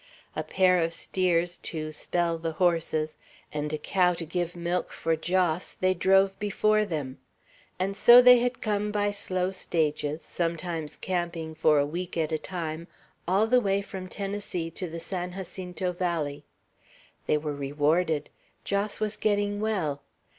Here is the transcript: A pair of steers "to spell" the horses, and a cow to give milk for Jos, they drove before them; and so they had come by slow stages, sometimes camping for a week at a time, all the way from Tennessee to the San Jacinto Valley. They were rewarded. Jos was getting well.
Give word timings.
A 0.35 0.41
pair 0.41 0.79
of 0.79 0.93
steers 0.93 1.57
"to 1.57 1.91
spell" 1.91 2.39
the 2.39 2.53
horses, 2.53 3.17
and 3.53 3.71
a 3.71 3.77
cow 3.77 4.15
to 4.15 4.25
give 4.25 4.55
milk 4.55 4.91
for 4.91 5.15
Jos, 5.15 5.73
they 5.73 5.93
drove 5.93 6.39
before 6.39 6.85
them; 6.85 7.19
and 7.77 7.95
so 7.95 8.19
they 8.19 8.39
had 8.39 8.61
come 8.61 8.91
by 8.91 9.11
slow 9.11 9.51
stages, 9.51 10.23
sometimes 10.23 10.97
camping 10.97 11.53
for 11.53 11.77
a 11.77 11.85
week 11.85 12.17
at 12.17 12.31
a 12.31 12.39
time, 12.39 12.87
all 13.27 13.45
the 13.45 13.61
way 13.61 13.83
from 13.83 14.07
Tennessee 14.07 14.71
to 14.71 14.87
the 14.89 14.99
San 14.99 15.33
Jacinto 15.33 15.91
Valley. 15.91 16.45
They 17.27 17.37
were 17.37 17.53
rewarded. 17.53 18.31
Jos 18.63 18.99
was 18.99 19.17
getting 19.17 19.59
well. 19.61 20.01